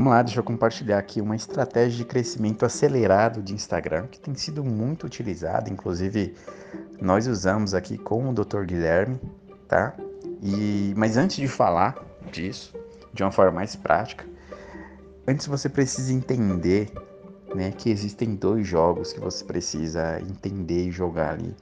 Vamos 0.00 0.14
lá, 0.14 0.22
deixa 0.22 0.40
eu 0.40 0.44
compartilhar 0.44 0.96
aqui 0.96 1.20
uma 1.20 1.36
estratégia 1.36 1.98
de 1.98 2.06
crescimento 2.06 2.64
acelerado 2.64 3.42
de 3.42 3.52
Instagram 3.52 4.06
que 4.06 4.18
tem 4.18 4.34
sido 4.34 4.64
muito 4.64 5.04
utilizada, 5.04 5.68
inclusive 5.68 6.34
nós 6.98 7.26
usamos 7.26 7.74
aqui 7.74 7.98
com 7.98 8.30
o 8.30 8.32
Dr. 8.32 8.64
Guilherme, 8.64 9.20
tá? 9.68 9.94
E 10.42 10.94
mas 10.96 11.18
antes 11.18 11.36
de 11.36 11.46
falar 11.46 12.02
disso, 12.32 12.74
de 13.12 13.22
uma 13.22 13.30
forma 13.30 13.52
mais 13.52 13.76
prática, 13.76 14.24
antes 15.28 15.46
você 15.46 15.68
precisa 15.68 16.14
entender, 16.14 16.90
né, 17.54 17.70
que 17.70 17.90
existem 17.90 18.34
dois 18.34 18.66
jogos 18.66 19.12
que 19.12 19.20
você 19.20 19.44
precisa 19.44 20.18
entender 20.22 20.86
e 20.86 20.90
jogar 20.90 21.34
ali. 21.34 21.54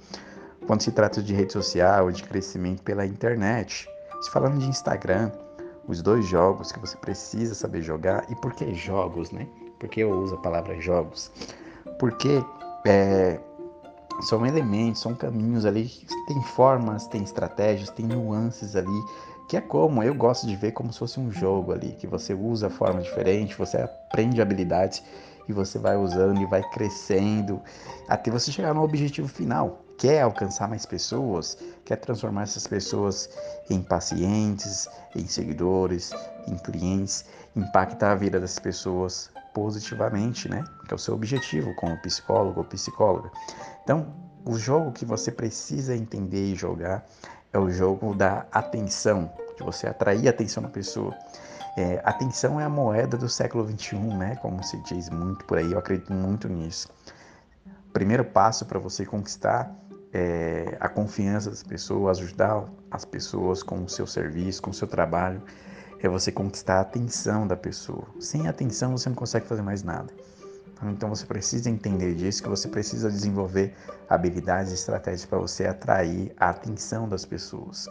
Quando 0.65 0.83
se 0.83 0.93
trata 0.93 1.21
de 1.21 1.35
rede 1.35 1.53
social, 1.53 2.13
de 2.13 2.23
crescimento 2.23 2.85
pela 2.85 3.05
internet, 3.05 3.89
se 4.21 4.31
falando 4.31 4.61
de 4.61 4.69
Instagram, 4.69 5.33
os 5.89 6.03
dois 6.03 6.27
jogos 6.27 6.71
que 6.71 6.79
você 6.79 6.97
precisa 6.99 7.55
saber 7.55 7.83
jogar. 7.83 8.31
E 8.31 8.37
por 8.37 8.53
que 8.53 8.73
jogos, 8.75 9.31
né? 9.31 9.49
Por 9.81 9.89
que 9.89 10.01
eu 10.01 10.11
uso 10.11 10.35
a 10.35 10.39
palavra 10.39 10.79
jogos? 10.81 11.33
Porque 11.99 12.45
é, 12.87 13.41
são 14.21 14.47
elementos, 14.47 15.01
são 15.01 15.15
caminhos 15.15 15.65
ali, 15.65 15.91
tem 16.27 16.43
formas, 16.43 17.07
tem 17.07 17.23
estratégias, 17.23 17.89
tem 17.91 18.07
nuances 18.07 18.77
ali, 18.77 19.01
que 19.49 19.57
é 19.57 19.61
como 19.61 20.03
eu 20.03 20.15
gosto 20.15 20.47
de 20.47 20.55
ver 20.55 20.73
como 20.73 20.93
se 20.93 20.99
fosse 20.99 21.19
um 21.19 21.33
jogo 21.33 21.73
ali, 21.73 21.93
que 21.93 22.07
você 22.07 22.35
usa 22.35 22.67
a 22.67 22.71
forma 22.71 23.01
diferente, 23.01 23.57
você 23.57 23.79
aprende 23.79 24.43
habilidades 24.43 25.03
e 25.49 25.53
você 25.53 25.79
vai 25.79 25.97
usando 25.97 26.41
e 26.41 26.47
vai 26.47 26.63
crescendo 26.71 27.61
até 28.07 28.31
você 28.31 28.53
chegar 28.53 28.75
no 28.75 28.83
objetivo 28.83 29.27
final, 29.27 29.81
quer 29.99 30.23
alcançar 30.23 30.69
mais 30.69 30.87
pessoas, 30.87 31.59
quer 31.85 31.97
transformar 31.97 32.43
essas 32.45 32.67
pessoas 32.67 33.29
em 33.69 33.83
pacientes, 33.83 34.89
em 35.15 35.27
seguidores, 35.27 36.13
em 36.47 36.57
clientes, 36.57 37.25
impactar 37.55 38.13
a 38.13 38.15
vida 38.15 38.39
das 38.39 38.59
pessoas 38.61 39.29
positivamente, 39.53 40.49
né? 40.49 40.65
Que 40.87 40.95
é 40.95 40.97
o 40.97 40.99
seu 40.99 41.15
objetivo 41.15 41.75
como 41.75 42.01
psicólogo 42.01 42.61
ou 42.61 42.65
psicóloga. 42.65 43.31
Então, 43.83 44.15
o 44.45 44.57
jogo 44.57 44.93
que 44.93 45.05
você 45.05 45.33
precisa 45.33 45.97
entender 45.97 46.53
e 46.53 46.55
jogar 46.55 47.05
é 47.53 47.59
o 47.59 47.69
jogo 47.69 48.15
da 48.15 48.47
atenção, 48.53 49.33
de 49.57 49.65
você 49.65 49.89
atrair 49.89 50.29
a 50.29 50.31
atenção 50.31 50.63
da 50.63 50.69
pessoa. 50.69 51.13
É, 51.77 52.01
atenção 52.05 52.61
é 52.61 52.65
a 52.65 52.69
moeda 52.69 53.17
do 53.17 53.29
século 53.29 53.65
21, 53.65 54.17
né? 54.17 54.37
Como 54.37 54.63
se 54.63 54.77
diz 54.85 55.11
muito 55.11 55.45
por 55.45 55.59
aí, 55.59 55.73
eu 55.73 55.79
acredito 55.79 56.13
muito 56.13 56.49
nisso. 56.49 56.89
O 57.89 57.93
primeiro 57.93 58.25
passo 58.25 58.65
para 58.65 58.79
você 58.79 59.05
conquistar 59.05 59.75
é, 60.13 60.77
a 60.81 60.89
confiança 60.89 61.51
das 61.51 61.63
pessoas, 61.63 62.19
ajudar 62.19 62.65
as 62.91 63.05
pessoas 63.05 63.63
com 63.63 63.85
o 63.85 63.89
seu 63.89 64.07
serviço, 64.07 64.63
com 64.63 64.71
o 64.71 64.75
seu 64.75 64.89
trabalho, 64.89 65.43
é 66.01 66.09
você 66.09 66.31
conquistar 66.31 66.77
a 66.77 66.81
atenção 66.81 67.47
da 67.47 67.57
pessoa. 67.57 68.07
Sem 68.21 68.47
atenção 68.49 68.97
você 68.97 69.09
não 69.09 69.17
consegue 69.17 69.47
fazer 69.47 69.63
mais 69.63 69.83
nada. 69.83 70.13
Então 70.85 71.09
você 71.09 71.27
precisa 71.27 71.69
entender 71.69 72.15
disso, 72.15 72.43
que 72.43 72.49
você 72.49 72.69
precisa 72.69 73.11
desenvolver 73.11 73.75
habilidades 74.09 74.71
e 74.71 74.75
estratégias 74.77 75.27
para 75.27 75.39
você 75.39 75.67
atrair 75.67 76.33
a 76.39 76.51
atenção 76.51 77.09
das 77.09 77.25
pessoas. 77.25 77.89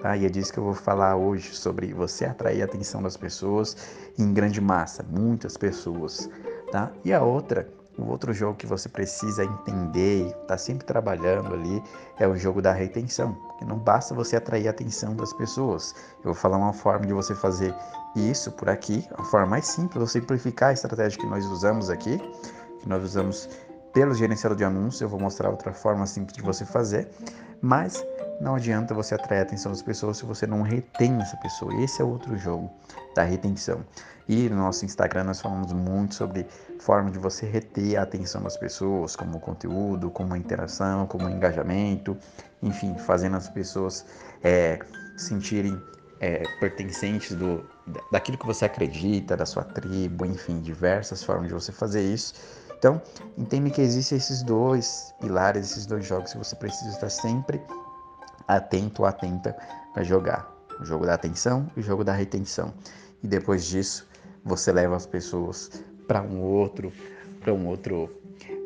Tá? 0.00 0.16
E 0.16 0.24
é 0.24 0.28
disso 0.30 0.50
que 0.52 0.58
eu 0.58 0.64
vou 0.64 0.74
falar 0.74 1.16
hoje, 1.16 1.54
sobre 1.54 1.92
você 1.92 2.24
atrair 2.24 2.62
a 2.62 2.64
atenção 2.64 3.02
das 3.02 3.18
pessoas 3.18 3.76
em 4.18 4.32
grande 4.32 4.60
massa, 4.62 5.02
muitas 5.02 5.58
pessoas. 5.58 6.28
Tá? 6.70 6.90
E 7.04 7.12
a 7.12 7.22
outra 7.22 7.68
o 7.98 8.08
outro 8.08 8.32
jogo 8.32 8.56
que 8.56 8.66
você 8.66 8.88
precisa 8.88 9.44
entender 9.44 10.34
está 10.42 10.56
sempre 10.56 10.86
trabalhando 10.86 11.52
ali 11.52 11.82
é 12.18 12.26
o 12.26 12.34
jogo 12.36 12.62
da 12.62 12.72
retenção, 12.72 13.36
que 13.58 13.64
não 13.64 13.78
basta 13.78 14.14
você 14.14 14.36
atrair 14.36 14.66
a 14.66 14.70
atenção 14.70 15.14
das 15.14 15.32
pessoas. 15.34 15.94
Eu 16.18 16.32
vou 16.32 16.34
falar 16.34 16.56
uma 16.56 16.72
forma 16.72 17.06
de 17.06 17.12
você 17.12 17.34
fazer 17.34 17.74
isso 18.16 18.50
por 18.52 18.68
aqui, 18.68 19.06
a 19.14 19.24
forma 19.24 19.46
mais 19.46 19.66
simples, 19.66 19.96
vou 19.96 20.06
simplificar 20.06 20.70
a 20.70 20.72
estratégia 20.72 21.18
que 21.18 21.26
nós 21.26 21.44
usamos 21.46 21.90
aqui, 21.90 22.18
que 22.80 22.88
nós 22.88 23.02
usamos 23.02 23.48
pelo 23.92 24.14
gerenciador 24.14 24.56
de 24.56 24.64
anúncios. 24.64 25.00
Eu 25.00 25.08
vou 25.08 25.20
mostrar 25.20 25.50
outra 25.50 25.72
forma 25.72 26.06
simples 26.06 26.36
de 26.36 26.42
você 26.42 26.64
fazer, 26.64 27.08
mas 27.60 28.04
não 28.40 28.54
adianta 28.56 28.92
você 28.92 29.14
atrair 29.14 29.40
a 29.40 29.42
atenção 29.42 29.70
das 29.70 29.82
pessoas 29.82 30.16
se 30.16 30.24
você 30.24 30.46
não 30.46 30.62
retém 30.62 31.20
essa 31.20 31.36
pessoa. 31.36 31.72
Esse 31.82 32.02
é 32.02 32.04
outro 32.04 32.36
jogo 32.36 32.70
da 33.14 33.22
retenção. 33.22 33.84
E 34.28 34.48
no 34.48 34.56
nosso 34.56 34.84
Instagram 34.84 35.24
nós 35.24 35.40
falamos 35.40 35.72
muito 35.72 36.14
sobre 36.14 36.46
forma 36.78 37.10
de 37.10 37.18
você 37.18 37.46
reter 37.46 37.96
a 37.96 38.02
atenção 38.02 38.42
das 38.42 38.56
pessoas, 38.56 39.14
como 39.14 39.38
conteúdo, 39.40 40.10
como 40.10 40.34
interação, 40.36 41.06
como 41.06 41.28
engajamento, 41.28 42.16
enfim, 42.62 42.96
fazendo 42.98 43.36
as 43.36 43.48
pessoas 43.48 44.04
é, 44.42 44.78
sentirem 45.16 45.80
é, 46.20 46.42
pertencentes 46.60 47.34
do, 47.34 47.64
daquilo 48.10 48.38
que 48.38 48.46
você 48.46 48.64
acredita, 48.64 49.36
da 49.36 49.44
sua 49.44 49.64
tribo, 49.64 50.24
enfim, 50.24 50.60
diversas 50.60 51.22
formas 51.22 51.48
de 51.48 51.54
você 51.54 51.72
fazer 51.72 52.02
isso. 52.02 52.34
Então, 52.82 53.00
entenda 53.38 53.70
que 53.70 53.80
existem 53.80 54.18
esses 54.18 54.42
dois 54.42 55.14
pilares, 55.20 55.70
esses 55.70 55.86
dois 55.86 56.04
jogos 56.04 56.32
que 56.32 56.38
você 56.38 56.56
precisa 56.56 56.90
estar 56.90 57.10
sempre 57.10 57.62
atento 58.48 59.02
ou 59.02 59.06
atenta 59.06 59.56
para 59.94 60.02
jogar. 60.02 60.52
O 60.80 60.84
jogo 60.84 61.06
da 61.06 61.14
atenção 61.14 61.70
e 61.76 61.80
o 61.80 61.82
jogo 61.84 62.02
da 62.02 62.12
retenção. 62.12 62.74
E 63.22 63.28
depois 63.28 63.66
disso, 63.66 64.04
você 64.44 64.72
leva 64.72 64.96
as 64.96 65.06
pessoas 65.06 65.70
para 66.08 66.22
um 66.22 66.40
outro, 66.42 66.92
para 67.38 67.54
um 67.54 67.68
outro, 67.68 68.10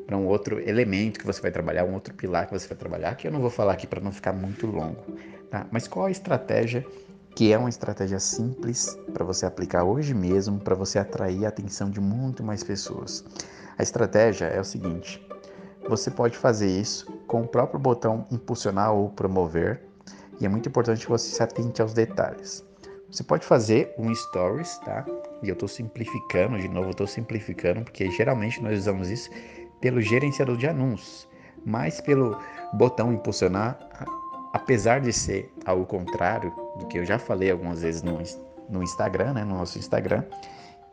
para 0.07 0.17
um 0.17 0.27
outro 0.27 0.67
elemento 0.67 1.21
que 1.21 1.27
você 1.27 1.43
vai 1.43 1.51
trabalhar, 1.51 1.85
um 1.85 1.93
outro 1.93 2.15
pilar 2.15 2.47
que 2.47 2.55
você 2.55 2.67
vai 2.67 2.79
trabalhar, 2.79 3.17
que 3.17 3.29
eu 3.29 3.31
não 3.31 3.41
vou 3.43 3.51
falar 3.51 3.75
aqui 3.75 3.87
para 3.87 4.01
não 4.01 4.13
ficar 4.13 4.33
muito 4.33 4.67
longo, 4.67 5.15
tá? 5.51 5.67
Mas 5.71 5.87
qual 5.87 6.07
a 6.07 6.11
estratégia 6.11 6.87
que 7.37 7.53
é 7.53 7.59
uma 7.59 7.69
estratégia 7.69 8.19
simples 8.19 8.99
para 9.13 9.23
você 9.23 9.45
aplicar 9.45 9.85
hoje 9.85 10.15
mesmo, 10.15 10.59
para 10.59 10.75
você 10.75 10.99
atrair 10.99 11.45
a 11.45 11.51
atenção 11.51 11.91
de 11.91 12.01
muito 12.01 12.43
mais 12.43 12.65
pessoas? 12.65 13.23
A 13.77 13.83
estratégia 13.83 14.47
é 14.47 14.59
o 14.59 14.65
seguinte: 14.65 15.23
você 15.87 16.11
pode 16.11 16.35
fazer 16.39 16.67
isso 16.67 17.07
com 17.27 17.43
o 17.43 17.47
próprio 17.47 17.79
botão 17.79 18.27
impulsionar 18.33 18.95
ou 18.95 19.11
promover, 19.11 19.83
e 20.41 20.47
é 20.47 20.49
muito 20.49 20.71
importante 20.71 21.05
que 21.05 21.11
você 21.11 21.29
se 21.29 21.43
atente 21.43 21.83
aos 21.83 21.93
detalhes. 21.93 22.65
Você 23.13 23.23
pode 23.23 23.45
fazer 23.45 23.95
um 23.99 24.13
stories, 24.15 24.79
tá? 24.79 25.05
E 25.43 25.51
eu 25.51 25.53
estou 25.53 25.69
simplificando, 25.69 26.59
de 26.59 26.69
novo, 26.69 26.87
eu 26.87 26.93
estou 26.93 27.07
simplificando, 27.07 27.83
porque 27.83 28.11
geralmente 28.11 28.63
nós 28.63 28.79
usamos 28.79 29.11
isso 29.11 29.29
pelo 29.79 30.01
gerenciador 30.01 30.57
de 30.57 30.67
anúncios, 30.67 31.29
mas 31.67 32.01
pelo 32.01 32.41
botão 32.73 33.13
impulsionar, 33.13 33.79
apesar 34.55 35.03
de 35.03 35.13
ser 35.13 35.53
ao 35.67 35.85
contrário 35.85 36.66
do 36.79 36.87
que 36.87 36.99
eu 36.99 37.05
já 37.05 37.19
falei 37.19 37.51
algumas 37.51 37.83
vezes 37.83 38.03
no, 38.03 38.19
no 38.69 38.83
Instagram, 38.83 39.35
né, 39.35 39.45
no 39.45 39.57
nosso 39.57 39.79
Instagram, 39.79 40.25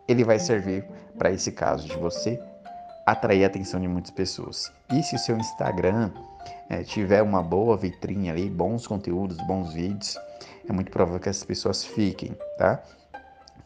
ele 0.08 0.24
vai 0.24 0.40
servir 0.40 0.86
para 1.18 1.32
esse 1.32 1.52
caso 1.52 1.88
de 1.88 1.98
você 1.98 2.40
atrair 3.06 3.44
a 3.44 3.48
atenção 3.48 3.80
de 3.80 3.88
muitas 3.88 4.12
pessoas. 4.12 4.72
E 4.92 5.04
se 5.04 5.16
o 5.16 5.20
seu 5.20 5.38
Instagram 5.38 6.12
é, 6.70 6.84
tiver 6.84 7.22
uma 7.22 7.44
boa 7.44 7.76
vitrine 7.76 8.30
ali, 8.30 8.50
bons 8.50 8.88
conteúdos, 8.88 9.38
bons 9.46 9.74
vídeos, 9.74 10.18
é 10.68 10.72
muito 10.72 10.92
provável 10.92 11.20
que 11.20 11.30
essas 11.30 11.44
pessoas 11.44 11.84
fiquem, 11.84 12.36
tá? 12.58 12.82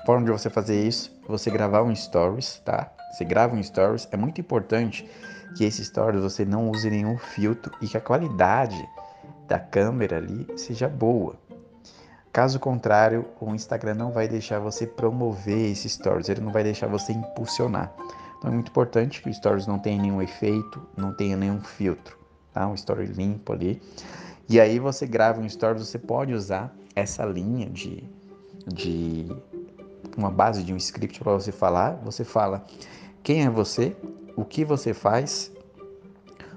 forma 0.07 0.25
de 0.25 0.31
você 0.31 0.49
fazer 0.49 0.81
isso 0.87 1.11
você 1.27 1.51
gravar 1.51 1.83
um 1.83 1.93
stories, 1.93 2.61
tá? 2.63 2.89
Você 3.11 3.25
grava 3.25 3.53
um 3.53 3.61
stories, 3.61 4.07
é 4.11 4.15
muito 4.15 4.39
importante 4.39 5.05
que 5.57 5.65
esse 5.65 5.83
stories 5.83 6.21
você 6.21 6.45
não 6.45 6.69
use 6.69 6.89
nenhum 6.89 7.17
filtro 7.17 7.73
e 7.81 7.87
que 7.87 7.97
a 7.97 8.01
qualidade 8.01 8.87
da 9.47 9.59
câmera 9.59 10.15
ali 10.15 10.47
seja 10.55 10.87
boa. 10.87 11.35
Caso 12.37 12.59
contrário, 12.59 13.25
o 13.41 13.55
Instagram 13.55 13.95
não 13.95 14.11
vai 14.11 14.27
deixar 14.27 14.59
você 14.59 14.85
promover 14.85 15.71
esse 15.71 15.89
stories, 15.89 16.29
ele 16.29 16.39
não 16.39 16.51
vai 16.51 16.63
deixar 16.63 16.85
você 16.85 17.11
impulsionar. 17.11 17.91
Então 18.37 18.51
é 18.51 18.53
muito 18.53 18.69
importante 18.69 19.23
que 19.23 19.29
o 19.31 19.33
stories 19.33 19.65
não 19.65 19.79
tenha 19.79 19.99
nenhum 19.99 20.21
efeito, 20.21 20.79
não 20.95 21.11
tenha 21.15 21.35
nenhum 21.35 21.59
filtro, 21.59 22.15
tá? 22.53 22.67
Um 22.67 22.75
story 22.75 23.07
limpo 23.07 23.53
ali. 23.53 23.81
E 24.47 24.61
aí 24.61 24.77
você 24.77 25.07
grava 25.07 25.41
um 25.41 25.49
stories, 25.49 25.87
você 25.87 25.97
pode 25.97 26.31
usar 26.31 26.71
essa 26.95 27.25
linha 27.25 27.71
de, 27.71 28.03
de 28.67 29.35
uma 30.15 30.29
base 30.29 30.61
de 30.61 30.71
um 30.71 30.77
script 30.77 31.19
para 31.19 31.33
você 31.33 31.51
falar, 31.51 31.95
você 32.03 32.23
fala 32.23 32.63
quem 33.23 33.45
é 33.45 33.49
você, 33.49 33.97
o 34.35 34.45
que 34.45 34.63
você 34.63 34.93
faz, 34.93 35.51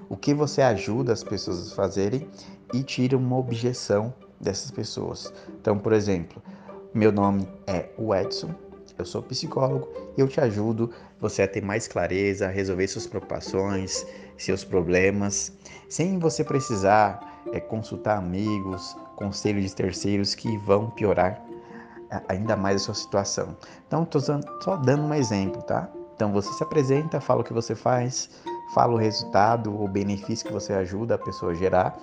o 0.07 0.15
que 0.15 0.31
você 0.31 0.61
ajuda 0.61 1.11
as 1.11 1.23
pessoas 1.23 1.71
a 1.71 1.75
fazerem 1.75 2.29
e 2.71 2.83
tira 2.83 3.17
uma 3.17 3.35
objeção 3.35 4.13
dessas 4.41 4.71
pessoas. 4.71 5.31
Então, 5.59 5.77
por 5.77 5.93
exemplo, 5.93 6.41
meu 6.93 7.11
nome 7.11 7.47
é 7.67 7.89
o 7.97 8.13
Edson, 8.13 8.53
eu 8.97 9.05
sou 9.05 9.21
psicólogo 9.21 9.87
e 10.17 10.21
eu 10.21 10.27
te 10.27 10.41
ajudo 10.41 10.91
você 11.19 11.43
a 11.43 11.47
ter 11.47 11.63
mais 11.63 11.87
clareza, 11.87 12.47
a 12.47 12.49
resolver 12.49 12.87
suas 12.87 13.07
preocupações, 13.07 14.05
seus 14.37 14.63
problemas, 14.63 15.51
sem 15.87 16.19
você 16.19 16.43
precisar 16.43 17.41
é, 17.53 17.59
consultar 17.59 18.17
amigos, 18.17 18.95
conselhos 19.15 19.63
de 19.65 19.75
terceiros 19.75 20.35
que 20.35 20.57
vão 20.57 20.89
piorar 20.89 21.41
ainda 22.27 22.55
mais 22.55 22.81
a 22.81 22.85
sua 22.85 22.93
situação. 22.93 23.55
Então, 23.87 24.03
estou 24.03 24.21
só 24.21 24.75
dando 24.75 25.03
um 25.03 25.13
exemplo, 25.13 25.61
tá? 25.61 25.89
Então, 26.15 26.31
você 26.31 26.51
se 26.53 26.63
apresenta, 26.63 27.21
fala 27.21 27.41
o 27.41 27.43
que 27.43 27.53
você 27.53 27.73
faz, 27.73 28.29
fala 28.73 28.93
o 28.93 28.97
resultado, 28.97 29.73
o 29.73 29.87
benefício 29.87 30.45
que 30.45 30.53
você 30.53 30.73
ajuda 30.73 31.15
a 31.15 31.17
pessoa 31.17 31.51
a 31.51 31.55
gerar 31.55 31.97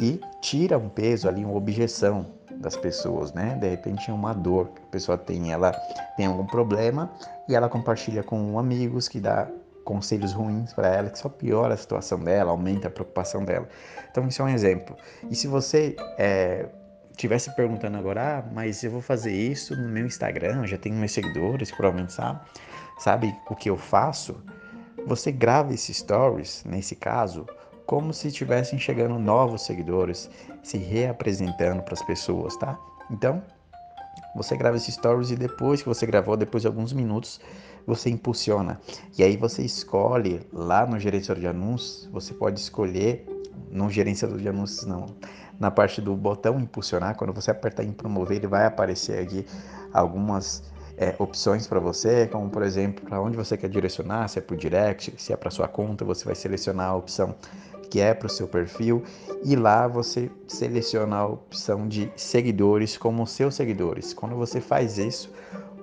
e 0.00 0.20
tira 0.40 0.78
um 0.78 0.88
peso 0.88 1.28
ali, 1.28 1.44
uma 1.44 1.54
objeção 1.54 2.26
das 2.50 2.76
pessoas, 2.76 3.32
né? 3.32 3.56
De 3.60 3.68
repente 3.68 4.10
é 4.10 4.12
uma 4.12 4.32
dor 4.32 4.68
que 4.68 4.80
a 4.80 4.90
pessoa 4.90 5.18
tem, 5.18 5.52
ela 5.52 5.72
tem 6.16 6.26
algum 6.26 6.46
problema 6.46 7.10
e 7.48 7.54
ela 7.54 7.68
compartilha 7.68 8.22
com 8.22 8.58
amigos 8.58 9.08
que 9.08 9.20
dá 9.20 9.48
conselhos 9.84 10.32
ruins 10.32 10.72
para 10.72 10.88
ela, 10.88 11.10
que 11.10 11.18
só 11.18 11.28
piora 11.28 11.74
a 11.74 11.76
situação 11.76 12.18
dela, 12.20 12.52
aumenta 12.52 12.88
a 12.88 12.90
preocupação 12.90 13.44
dela. 13.44 13.68
Então 14.10 14.26
isso 14.28 14.40
é 14.40 14.44
um 14.44 14.48
exemplo. 14.48 14.96
E 15.28 15.34
se 15.34 15.48
você 15.48 15.96
é, 16.18 16.66
tivesse 17.16 17.54
perguntando 17.54 17.98
agora, 17.98 18.38
ah, 18.38 18.50
mas 18.52 18.82
eu 18.84 18.90
vou 18.90 19.00
fazer 19.00 19.32
isso 19.32 19.76
no 19.76 19.88
meu 19.88 20.06
Instagram, 20.06 20.66
já 20.66 20.78
tenho 20.78 20.94
meus 20.96 21.12
seguidores, 21.12 21.70
provavelmente 21.70 22.12
sabe, 22.12 22.40
sabe 22.98 23.36
o 23.48 23.56
que 23.56 23.68
eu 23.68 23.76
faço? 23.76 24.42
Você 25.06 25.32
grava 25.32 25.74
esses 25.74 25.96
stories, 25.96 26.62
nesse 26.64 26.94
caso, 26.94 27.44
como 27.86 28.12
se 28.12 28.28
estivessem 28.28 28.78
chegando 28.78 29.18
novos 29.18 29.62
seguidores, 29.62 30.30
se 30.62 30.78
reapresentando 30.78 31.82
para 31.82 31.94
as 31.94 32.02
pessoas, 32.02 32.56
tá? 32.56 32.78
Então, 33.10 33.42
você 34.34 34.56
grava 34.56 34.76
esses 34.76 34.94
stories 34.94 35.30
e 35.30 35.36
depois 35.36 35.82
que 35.82 35.88
você 35.88 36.06
gravou, 36.06 36.36
depois 36.36 36.62
de 36.62 36.66
alguns 36.66 36.92
minutos, 36.92 37.40
você 37.86 38.08
impulsiona. 38.08 38.80
E 39.18 39.22
aí 39.22 39.36
você 39.36 39.62
escolhe 39.62 40.40
lá 40.52 40.86
no 40.86 40.98
gerenciador 40.98 41.40
de 41.40 41.48
anúncios, 41.48 42.08
você 42.10 42.32
pode 42.32 42.58
escolher 42.58 43.26
no 43.70 43.90
gerenciador 43.90 44.38
de 44.38 44.48
anúncios 44.48 44.86
não, 44.86 45.06
na 45.58 45.70
parte 45.70 46.00
do 46.00 46.14
botão 46.16 46.58
impulsionar, 46.58 47.16
quando 47.16 47.32
você 47.32 47.50
apertar 47.50 47.84
em 47.84 47.92
promover, 47.92 48.38
ele 48.38 48.46
vai 48.46 48.66
aparecer 48.66 49.18
aqui 49.18 49.46
algumas 49.92 50.62
é, 50.96 51.14
opções 51.18 51.66
para 51.66 51.80
você, 51.80 52.26
como 52.26 52.48
por 52.50 52.62
exemplo, 52.62 53.04
para 53.04 53.20
onde 53.20 53.36
você 53.36 53.56
quer 53.56 53.68
direcionar, 53.68 54.28
se 54.28 54.38
é 54.38 54.42
para 54.42 54.54
o 54.54 54.56
direct, 54.56 55.14
se 55.18 55.32
é 55.32 55.36
para 55.36 55.50
sua 55.50 55.68
conta, 55.68 56.04
você 56.04 56.24
vai 56.24 56.34
selecionar 56.34 56.90
a 56.90 56.96
opção 56.96 57.34
que 57.92 58.00
é 58.00 58.14
para 58.14 58.26
o 58.26 58.30
seu 58.30 58.48
perfil 58.48 59.02
e 59.44 59.54
lá 59.54 59.86
você 59.86 60.30
seleciona 60.48 61.14
a 61.16 61.26
opção 61.26 61.86
de 61.86 62.10
seguidores 62.16 62.96
como 62.96 63.26
seus 63.26 63.54
seguidores. 63.54 64.14
Quando 64.14 64.34
você 64.34 64.62
faz 64.62 64.96
isso, 64.96 65.30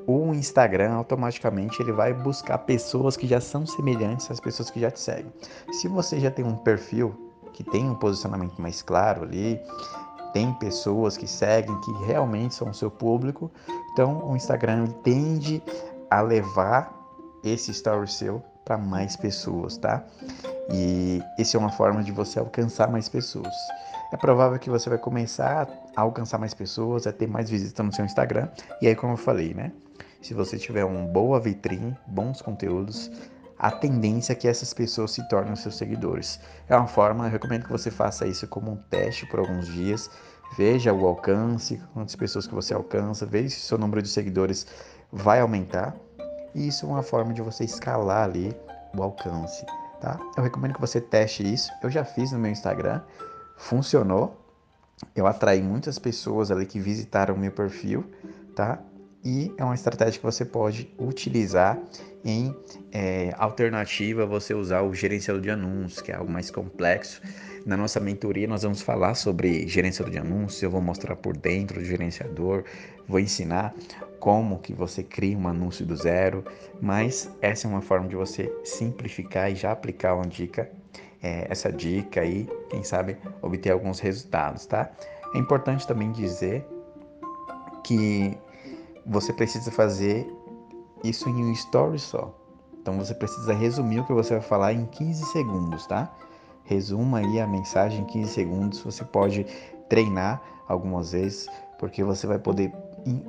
o 0.07 0.33
Instagram 0.33 0.93
automaticamente 0.93 1.79
ele 1.79 1.91
vai 1.91 2.11
buscar 2.11 2.57
pessoas 2.57 3.15
que 3.15 3.27
já 3.27 3.39
são 3.39 3.63
semelhantes 3.63 4.31
às 4.31 4.39
pessoas 4.39 4.71
que 4.71 4.79
já 4.79 4.89
te 4.89 4.99
seguem. 4.99 5.31
Se 5.71 5.87
você 5.87 6.19
já 6.19 6.31
tem 6.31 6.43
um 6.43 6.55
perfil 6.55 7.13
que 7.53 7.63
tem 7.63 7.87
um 7.87 7.93
posicionamento 7.93 8.59
mais 8.59 8.81
claro 8.81 9.21
ali, 9.21 9.61
tem 10.33 10.51
pessoas 10.53 11.15
que 11.15 11.27
seguem 11.27 11.79
que 11.81 11.91
realmente 12.07 12.55
são 12.55 12.71
o 12.71 12.73
seu 12.73 12.89
público, 12.89 13.51
então 13.93 14.27
o 14.27 14.35
Instagram 14.35 14.87
tende 15.03 15.61
a 16.09 16.21
levar 16.21 16.91
esse 17.43 17.69
story 17.69 18.11
seu 18.11 18.41
para 18.65 18.79
mais 18.79 19.15
pessoas, 19.15 19.77
tá? 19.77 20.03
E 20.71 21.21
essa 21.37 21.57
é 21.57 21.59
uma 21.59 21.71
forma 21.71 22.03
de 22.03 22.11
você 22.11 22.39
alcançar 22.39 22.91
mais 22.91 23.09
pessoas. 23.09 23.53
É 24.11 24.17
provável 24.17 24.57
que 24.59 24.69
você 24.69 24.89
vai 24.89 24.97
começar 24.97 25.67
a 25.95 26.01
alcançar 26.01 26.37
mais 26.37 26.53
pessoas, 26.53 27.07
a 27.07 27.13
ter 27.13 27.27
mais 27.27 27.49
visitas 27.49 27.85
no 27.85 27.91
seu 27.91 28.05
Instagram. 28.05 28.47
E 28.81 28.87
aí, 28.87 28.95
como 28.95 29.13
eu 29.13 29.17
falei, 29.17 29.53
né? 29.53 29.71
Se 30.21 30.33
você 30.33 30.57
tiver 30.57 30.83
uma 30.83 31.07
boa 31.07 31.39
vitrine, 31.39 31.97
bons 32.07 32.41
conteúdos, 32.41 33.11
a 33.57 33.71
tendência 33.71 34.33
é 34.33 34.35
que 34.35 34.47
essas 34.47 34.73
pessoas 34.73 35.11
se 35.11 35.27
tornem 35.27 35.55
seus 35.55 35.75
seguidores. 35.75 36.39
É 36.67 36.75
uma 36.75 36.87
forma, 36.87 37.25
eu 37.25 37.31
recomendo 37.31 37.65
que 37.65 37.71
você 37.71 37.89
faça 37.89 38.27
isso 38.27 38.47
como 38.47 38.71
um 38.71 38.77
teste 38.89 39.25
por 39.27 39.39
alguns 39.39 39.67
dias. 39.67 40.09
Veja 40.57 40.93
o 40.93 41.05
alcance, 41.05 41.81
quantas 41.93 42.15
pessoas 42.15 42.47
que 42.47 42.53
você 42.53 42.73
alcança, 42.73 43.25
veja 43.25 43.49
se 43.49 43.61
seu 43.61 43.77
número 43.77 44.01
de 44.01 44.09
seguidores 44.09 44.65
vai 45.11 45.39
aumentar. 45.39 45.95
E 46.53 46.67
isso 46.67 46.85
é 46.85 46.89
uma 46.89 47.03
forma 47.03 47.33
de 47.33 47.41
você 47.41 47.63
escalar 47.63 48.23
ali 48.23 48.55
o 48.97 49.03
alcance 49.03 49.65
tá? 49.99 50.19
Eu 50.35 50.43
recomendo 50.43 50.73
que 50.73 50.81
você 50.81 50.99
teste 50.99 51.43
isso. 51.43 51.71
Eu 51.81 51.89
já 51.89 52.03
fiz 52.03 52.31
no 52.31 52.39
meu 52.39 52.51
Instagram, 52.51 53.01
funcionou. 53.57 54.35
Eu 55.15 55.27
atraí 55.27 55.61
muitas 55.61 55.97
pessoas 55.97 56.51
ali 56.51 56.65
que 56.65 56.79
visitaram 56.79 57.35
o 57.35 57.37
meu 57.37 57.51
perfil, 57.51 58.05
tá? 58.55 58.79
E 59.23 59.53
é 59.57 59.63
uma 59.63 59.75
estratégia 59.75 60.19
que 60.19 60.25
você 60.25 60.45
pode 60.45 60.93
utilizar 60.97 61.77
em 62.23 62.55
é, 62.91 63.33
alternativa 63.37 64.25
você 64.25 64.53
usar 64.53 64.81
o 64.81 64.93
gerenciador 64.93 65.41
de 65.41 65.49
anúncios, 65.49 66.01
que 66.01 66.11
é 66.11 66.15
algo 66.15 66.31
mais 66.31 66.49
complexo. 66.49 67.21
Na 67.65 67.75
nossa 67.75 67.99
mentoria 67.99 68.47
nós 68.47 68.63
vamos 68.63 68.81
falar 68.81 69.15
sobre 69.15 69.67
gerenciador 69.67 70.11
de 70.11 70.19
anúncios, 70.19 70.61
eu 70.63 70.71
vou 70.71 70.81
mostrar 70.81 71.15
por 71.15 71.35
dentro 71.35 71.79
do 71.79 71.85
gerenciador, 71.85 72.63
vou 73.07 73.19
ensinar 73.19 73.73
como 74.19 74.59
que 74.59 74.73
você 74.73 75.03
cria 75.03 75.37
um 75.37 75.47
anúncio 75.47 75.85
do 75.85 75.95
zero, 75.95 76.43
mas 76.81 77.29
essa 77.41 77.67
é 77.67 77.69
uma 77.69 77.81
forma 77.81 78.07
de 78.07 78.15
você 78.15 78.53
simplificar 78.63 79.51
e 79.51 79.55
já 79.55 79.71
aplicar 79.71 80.15
uma 80.15 80.27
dica, 80.27 80.69
é, 81.21 81.47
essa 81.49 81.71
dica 81.71 82.21
aí, 82.21 82.49
quem 82.69 82.83
sabe 82.83 83.17
obter 83.41 83.71
alguns 83.71 83.99
resultados, 83.99 84.65
tá? 84.65 84.89
É 85.33 85.37
importante 85.37 85.87
também 85.87 86.11
dizer 86.11 86.65
que 87.83 88.37
você 89.05 89.33
precisa 89.33 89.71
fazer 89.71 90.27
isso 91.03 91.29
em 91.29 91.45
um 91.45 91.51
story 91.53 91.99
só. 91.99 92.35
Então 92.81 92.97
você 92.97 93.13
precisa 93.13 93.53
resumir 93.53 93.99
o 93.99 94.05
que 94.05 94.13
você 94.13 94.33
vai 94.33 94.41
falar 94.41 94.73
em 94.73 94.85
15 94.85 95.25
segundos, 95.27 95.85
tá? 95.85 96.11
Resuma 96.69 97.17
aí 97.17 97.39
a 97.39 97.47
mensagem 97.47 98.01
em 98.01 98.05
15 98.05 98.31
segundos. 98.31 98.79
Você 98.81 99.03
pode 99.03 99.43
treinar 99.89 100.39
algumas 100.67 101.13
vezes, 101.13 101.49
porque 101.79 102.03
você 102.03 102.27
vai 102.27 102.37
poder 102.37 102.71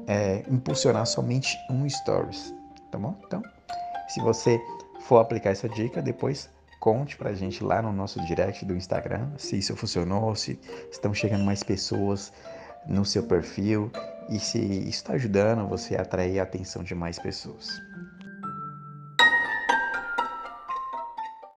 é, 0.06 0.44
impulsionar 0.46 1.06
somente 1.06 1.56
um 1.70 1.88
stories, 1.88 2.54
tá 2.90 2.98
bom? 2.98 3.16
Então, 3.26 3.42
se 4.08 4.20
você 4.20 4.60
for 5.00 5.20
aplicar 5.20 5.50
essa 5.52 5.70
dica, 5.70 6.02
depois 6.02 6.50
conte 6.80 7.16
pra 7.16 7.32
gente 7.32 7.64
lá 7.64 7.80
no 7.80 7.94
nosso 7.94 8.20
direct 8.26 8.62
do 8.66 8.76
Instagram 8.76 9.30
se 9.38 9.56
isso 9.56 9.74
funcionou, 9.74 10.36
se 10.36 10.60
estão 10.92 11.14
chegando 11.14 11.42
mais 11.42 11.62
pessoas 11.62 12.30
no 12.86 13.06
seu 13.06 13.22
perfil 13.22 13.90
e 14.28 14.38
se 14.38 14.58
está 14.86 15.14
ajudando 15.14 15.66
você 15.66 15.96
a 15.96 16.02
atrair 16.02 16.40
a 16.40 16.42
atenção 16.42 16.82
de 16.82 16.94
mais 16.94 17.18
pessoas. 17.18 17.80